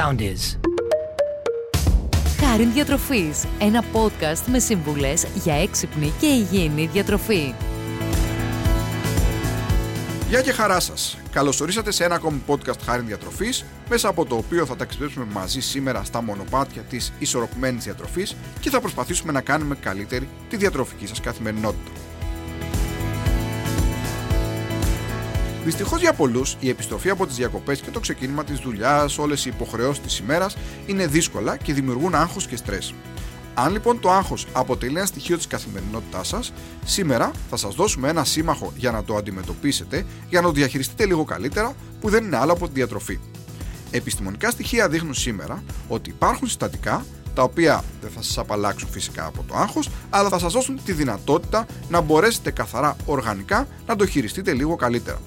[0.00, 0.58] sound is.
[2.40, 7.54] Χάριν Διατροφής, ένα podcast με σύμβουλες για έξυπνη και υγιεινή διατροφή.
[10.28, 11.18] Γεια και χαρά σας.
[11.32, 15.60] Καλώ ορίσατε σε ένα ακόμη podcast Χάριν Διατροφής, μέσα από το οποίο θα ταξιδέψουμε μαζί
[15.60, 21.20] σήμερα στα μονοπάτια της ισορροπημένης διατροφής και θα προσπαθήσουμε να κάνουμε καλύτερη τη διατροφική σας
[21.20, 21.90] καθημερινότητα.
[25.70, 29.50] Δυστυχώς για πολλούς, η επιστροφή από τις διακοπές και το ξεκίνημα της δουλειάς, όλες οι
[29.54, 30.56] υποχρεώσεις της ημέρας
[30.86, 32.94] είναι δύσκολα και δημιουργούν άγχος και στρες.
[33.54, 36.52] Αν λοιπόν το άγχος αποτελεί ένα στοιχείο της καθημερινότητάς σας,
[36.84, 41.24] σήμερα θα σας δώσουμε ένα σύμμαχο για να το αντιμετωπίσετε, για να το διαχειριστείτε λίγο
[41.24, 43.18] καλύτερα, που δεν είναι άλλο από τη διατροφή.
[43.90, 49.44] Επιστημονικά στοιχεία δείχνουν σήμερα ότι υπάρχουν συστατικά τα οποία δεν θα σας απαλλάξουν φυσικά από
[49.48, 54.52] το άγχος, αλλά θα σας δώσουν τη δυνατότητα να μπορέσετε καθαρά οργανικά να το χειριστείτε
[54.52, 55.20] λίγο καλύτερα.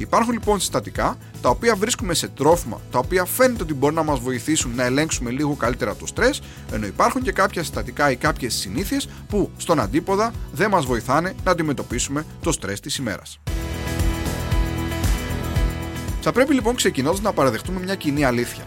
[0.00, 4.20] Υπάρχουν λοιπόν συστατικά τα οποία βρίσκουμε σε τρόφιμα τα οποία φαίνεται ότι μπορεί να μας
[4.20, 9.08] βοηθήσουν να ελέγξουμε λίγο καλύτερα το στρες, ενώ υπάρχουν και κάποια συστατικά ή κάποιες συνήθειες
[9.28, 13.40] που στον αντίποδα δεν μας βοηθάνε να αντιμετωπίσουμε το στρες της ημέρας.
[16.20, 18.64] Θα πρέπει λοιπόν ξεκινώντας να παραδεχτούμε μια κοινή αλήθεια.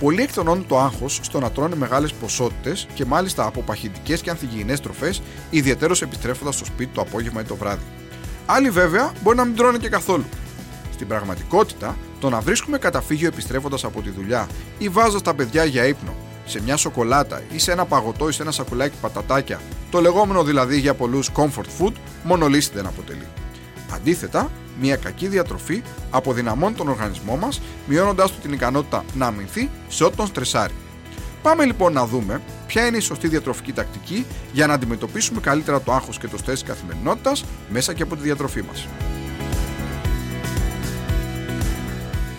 [0.00, 4.80] Πολλοί εκτονώνουν το άγχος στο να τρώνε μεγάλες ποσότητες και μάλιστα από παχυντικές και ανθυγιεινές
[4.80, 7.84] τροφές, ιδιαίτερως επιστρέφοντας στο σπίτι το απόγευμα ή το βράδυ.
[8.46, 10.24] Άλλοι βέβαια μπορεί να μην τρώνε και καθόλου.
[10.98, 15.86] Στην πραγματικότητα, το να βρίσκουμε καταφύγιο επιστρέφοντας από τη δουλειά ή βάζοντας τα παιδιά για
[15.86, 19.60] ύπνο σε μια σοκολάτα ή σε ένα παγωτό ή σε ένα σακουλάκι πατατάκια,
[19.90, 23.26] το λεγόμενο δηλαδή για πολλούς comfort food, μόνο λύση δεν αποτελεί.
[23.94, 30.04] Αντίθετα, μια κακή διατροφή αποδυναμώνει τον οργανισμό μας, μειώνοντάς του την ικανότητα να αμυνθεί σε
[30.04, 30.74] ό,τι τον στρεσάρει.
[31.42, 35.92] Πάμε λοιπόν να δούμε ποια είναι η σωστή διατροφική τακτική για να αντιμετωπίσουμε καλύτερα το
[35.92, 38.86] άγχος και το στρες τη καθημερινότητας μέσα και από τη διατροφή μας.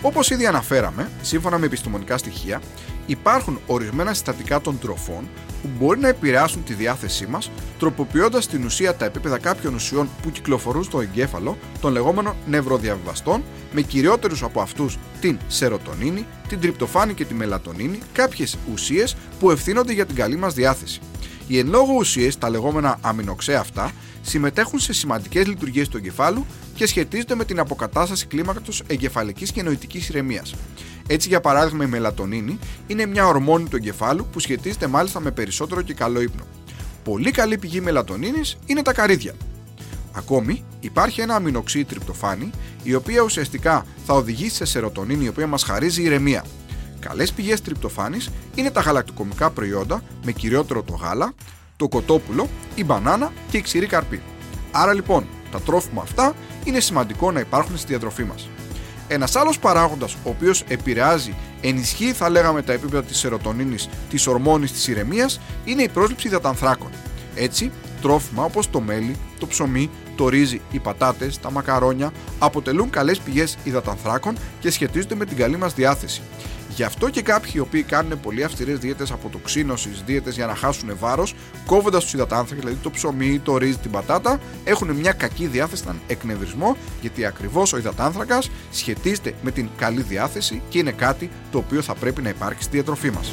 [0.02, 2.60] Όπως ήδη αναφέραμε, σύμφωνα με επιστημονικά στοιχεία,
[3.06, 5.28] υπάρχουν ορισμένα συστατικά των τροφών
[5.62, 10.30] που μπορεί να επηρεάσουν τη διάθεσή μας, τροποποιώντας την ουσία τα επίπεδα κάποιων ουσιών που
[10.30, 13.42] κυκλοφορούν στο εγκέφαλο, των λεγόμενων νευροδιαβιβαστών,
[13.72, 19.92] με κυριότερους από αυτούς την σερωτονίνη, την τριπτοφάνη και τη μελατονίνη, κάποιες ουσίες που ευθύνονται
[19.92, 21.00] για την καλή μας διάθεση.
[21.46, 23.92] Οι εν λόγω ουσίες, τα λεγόμενα αμινοξέα αυτά,
[24.22, 26.46] συμμετέχουν σε σημαντικές λειτουργίες του εγκεφάλου
[26.80, 30.54] και σχετίζονται με την αποκατάσταση κλίμακατο εγκεφαλικής και νοητικής ηρεμίας.
[31.06, 35.82] Έτσι, για παράδειγμα, η μελατονίνη είναι μια ορμόνη του εγκεφάλου που σχετίζεται μάλιστα με περισσότερο
[35.82, 36.42] και καλό ύπνο.
[37.04, 39.32] Πολύ καλή πηγή μελατονίνης είναι τα καρύδια.
[40.12, 42.50] Ακόμη, υπάρχει ένα αμινοξύ τριπτοφάνη,
[42.82, 46.44] η οποία ουσιαστικά θα οδηγήσει σε σερωτονίνη, η οποία μας χαρίζει ηρεμία.
[47.00, 48.18] Καλές πηγές τριπτοφάνη
[48.54, 51.32] είναι τα γαλακτοκομικά προϊόντα, με κυριότερο το γάλα,
[51.76, 54.22] το κοτόπουλο, η μπανάνα και η ξηρή καρπή.
[54.72, 56.34] Άρα λοιπόν, τα τρόφιμα αυτά
[56.64, 58.48] είναι σημαντικό να υπάρχουν στη διατροφή μας.
[59.08, 64.72] Ένας άλλος παράγοντας, ο οποίος επηρεάζει, ενισχύει θα λέγαμε τα επίπεδα της σερωτονίνης, της ορμόνης
[64.72, 66.90] της ηρεμίας, είναι η πρόσληψη υδατανθράκων.
[67.34, 67.70] Έτσι,
[68.02, 73.56] τρόφιμα όπως το μέλι, το ψωμί, το ρύζι, οι πατάτες, τα μακαρόνια αποτελούν καλές πηγές
[73.64, 76.22] υδατανθράκων και σχετίζονται με την καλή μας διάθεση.
[76.74, 80.96] Γι' αυτό και κάποιοι οι οποίοι κάνουν πολύ αυστηρές δίαιτες αποτοξίνωσης, δίαιτες για να χάσουν
[80.98, 81.34] βάρος,
[81.66, 86.00] κόβοντας τους υδατάνθρακες, δηλαδή το ψωμί, το ρύζι, την πατάτα, έχουν μια κακή διάθεση, έναν
[86.06, 91.82] εκνευρισμό, γιατί ακριβώς ο υδατάνθρακας σχετίζεται με την καλή διάθεση και είναι κάτι το οποίο
[91.82, 93.32] θα πρέπει να υπάρχει στη διατροφή μας.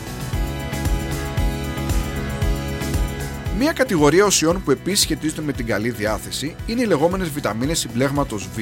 [3.60, 8.48] Μία κατηγορία ουσιών που επίσης σχετίζονται με την καλή διάθεση είναι οι λεγόμενες βιταμίνες συμπλέγματος
[8.56, 8.60] Β,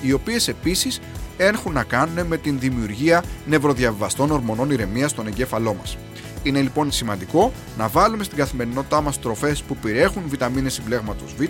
[0.00, 1.00] οι οποίες επίσης
[1.36, 5.96] έχουν να κάνουν με την δημιουργία νευροδιαβιβαστών ορμονών ηρεμίας στον εγκέφαλό μας.
[6.42, 11.42] Είναι λοιπόν σημαντικό να βάλουμε στην καθημερινότητά μας τροφές που περιέχουν βιταμίνες συμπλέγματος Β,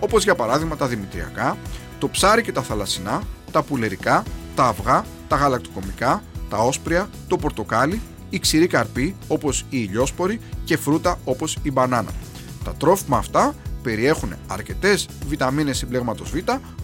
[0.00, 1.56] όπως για παράδειγμα τα δημητριακά,
[1.98, 4.22] το ψάρι και τα θαλασσινά, τα πουλερικά,
[4.54, 10.76] τα αυγά, τα γαλακτοκομικά, τα όσπρια, το πορτοκάλι, η ξηρή καρπή όπως η ηλιόσπορη και
[10.76, 12.10] φρούτα όπως η μπανάνα.
[12.66, 16.36] Τα τρόφιμα αυτά περιέχουν αρκετές βιταμίνες συμπλέγματος Β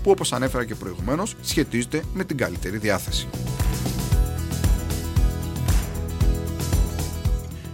[0.03, 3.29] που όπως ανέφερα και προηγουμένως σχετίζονται με την καλύτερη διάθεση.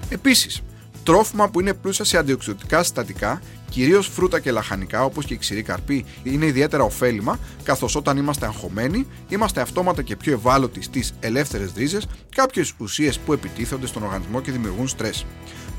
[0.09, 0.63] Επίσης,
[1.03, 3.41] τρόφιμα που είναι πλούσια σε αντιοξυδοτικά συστατικά,
[3.71, 8.47] κυρίως φρούτα και λαχανικά όπως και η ξηρή καρπή, είναι ιδιαίτερα ωφέλιμα, καθώς όταν είμαστε
[8.47, 14.41] αγχωμένοι, είμαστε αυτόματα και πιο ευάλωτοι στις ελεύθερες ρίζες, κάποιες ουσίες που επιτίθονται στον οργανισμό
[14.41, 15.27] και δημιουργούν στρες.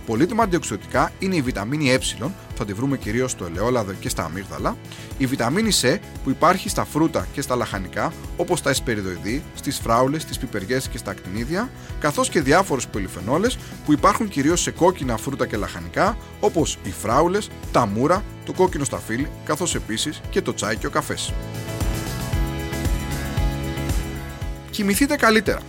[0.10, 1.98] Πολύτιμα αντιοξυδοτικά είναι η βιταμίνη Ε,
[2.56, 4.78] θα τη βρούμε κυρίως στο ελαιόλαδο και στα αμύγδαλα,
[5.18, 10.22] η βιταμίνη C που υπάρχει στα φρούτα και στα λαχανικά, όπως τα εσπεριδοειδή, στις φράουλες,
[10.22, 11.70] στι πιπεριές και στα ακτινίδια,
[12.00, 17.50] καθώς και διάφορες πολυφενόλες που υπάρχουν κυρίως σε κόκκινα φρούτα και λαχανικά, όπως οι φράουλες,
[17.72, 21.34] τα μούρα, το κόκκινο σταφύλι, καθώς επίσης και το τσάι και ο καφές.
[24.70, 25.60] Κοιμηθείτε καλύτερα.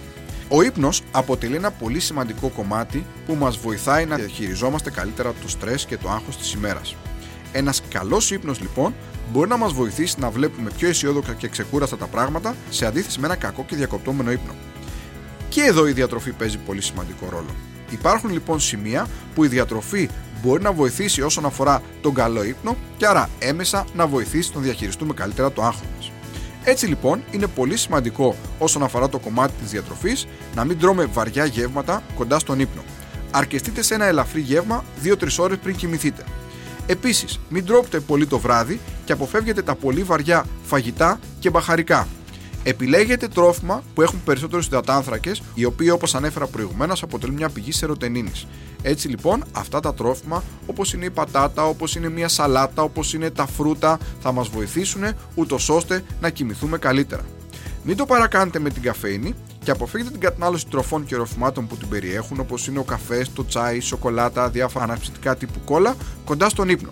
[0.52, 5.85] Ο ύπνος αποτελεί ένα πολύ σημαντικό κομμάτι που μας βοηθάει να διαχειριζόμαστε καλύτερα το στρες
[5.85, 6.97] και το άγχος της ημέρας.
[7.52, 8.94] Ένας καλός ύπνος λοιπόν
[9.32, 13.26] μπορεί να μας βοηθήσει να βλέπουμε πιο αισιόδοξα και ξεκούραστα τα πράγματα σε αντίθεση με
[13.26, 14.52] ένα κακό και διακοπτόμενο ύπνο.
[15.49, 17.55] Και εδώ η διατροφή παίζει πολύ σημαντικό ρόλο.
[17.91, 20.08] Υπάρχουν λοιπόν σημεία που η διατροφή
[20.43, 25.14] μπορεί να βοηθήσει όσον αφορά τον καλό ύπνο και άρα έμεσα να βοηθήσει να διαχειριστούμε
[25.14, 26.09] καλύτερα το άγχος μας.
[26.64, 31.44] Έτσι λοιπόν είναι πολύ σημαντικό όσον αφορά το κομμάτι της διατροφής να μην τρώμε βαριά
[31.44, 32.82] γεύματα κοντά στον ύπνο.
[33.30, 36.24] Αρκεστείτε σε ένα ελαφρύ γεύμα 2-3 ώρες πριν κοιμηθείτε.
[36.86, 42.08] Επίσης, μην τρώτε πολύ το βράδυ και αποφεύγετε τα πολύ βαριά φαγητά και μπαχαρικά.
[42.62, 48.46] Επιλέγετε τρόφιμα που έχουν περισσότερου υδατάνθρακες, οι οποίοι όπως ανέφερα προηγουμένως αποτελούν μια πηγή σερωτενίνης.
[48.82, 53.30] Έτσι λοιπόν, αυτά τα τρόφιμα, όπως είναι η πατάτα, όπως είναι μια σαλάτα, όπως είναι
[53.30, 55.02] τα φρούτα, θα μας βοηθήσουν
[55.34, 57.24] ούτως ώστε να κοιμηθούμε καλύτερα.
[57.84, 59.34] Μην το παρακάνετε με την καφέινη
[59.64, 63.44] και αποφύγετε την κατανάλωση τροφών και ροφημάτων που την περιέχουν, όπως είναι ο καφές, το
[63.44, 66.90] τσάι, η σοκολάτα, διάφορα αναψυκτικά τύπου κόλλα, κοντά στον ύπνο.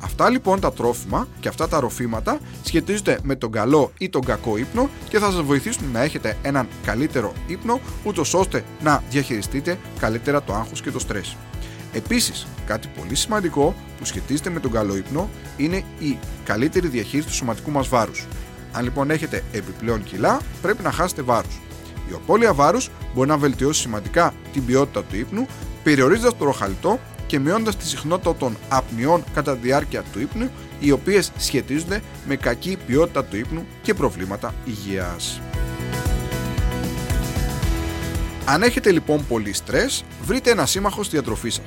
[0.00, 4.56] Αυτά λοιπόν τα τρόφιμα και αυτά τα ροφήματα σχετίζονται με τον καλό ή τον κακό
[4.56, 10.42] ύπνο και θα σας βοηθήσουν να έχετε έναν καλύτερο ύπνο ούτως ώστε να διαχειριστείτε καλύτερα
[10.42, 11.36] το άγχος και το στρες.
[11.92, 17.34] Επίσης, κάτι πολύ σημαντικό που σχετίζεται με τον καλό ύπνο είναι η καλύτερη διαχείριση του
[17.34, 18.26] σωματικού μας βάρους.
[18.72, 21.60] Αν λοιπόν έχετε επιπλέον κιλά, πρέπει να χάσετε βάρους.
[22.10, 25.46] Η απώλεια βάρους μπορεί να βελτιώσει σημαντικά την ποιότητα του ύπνου,
[25.82, 26.98] περιορίζοντας το ροχαλιτό
[27.28, 32.36] και μειώνοντας τη συχνότητα των απνιών κατά τη διάρκεια του ύπνου, οι οποίες σχετίζονται με
[32.36, 35.40] κακή ποιότητα του ύπνου και προβλήματα υγείας.
[38.44, 41.64] Αν έχετε λοιπόν πολύ στρες, βρείτε ένα σύμμαχο στη διατροφή σας.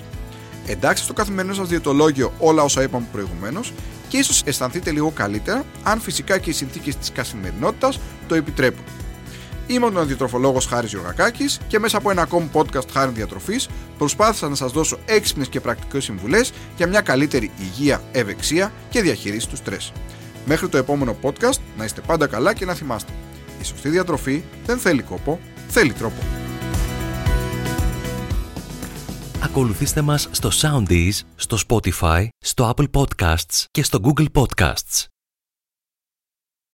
[0.67, 3.73] Εντάξτε στο καθημερινό σας διαιτολόγιο όλα όσα είπαμε προηγουμένως
[4.07, 8.83] και ίσως αισθανθείτε λίγο καλύτερα αν φυσικά και οι συνθήκες της καθημερινότητας το επιτρέπουν.
[9.71, 14.55] Είμαι ο διατροφολόγο Χάρης Γιωργακάκη και μέσα από ένα ακόμη podcast Χάρη Διατροφής προσπάθησα να
[14.55, 19.91] σας δώσω έξυπνες και πρακτικές συμβουλές για μια καλύτερη υγεία, ευεξία και διαχείριση του στρες.
[20.45, 23.11] Μέχρι το επόμενο podcast να είστε πάντα καλά και να θυμάστε.
[23.61, 26.21] Η σωστή διατροφή δεν θέλει κόπο, θέλει τρόπο.
[29.43, 35.05] Ακολουθήστε μας στο Soundees, στο Spotify, στο Apple Podcasts και στο Google Podcasts.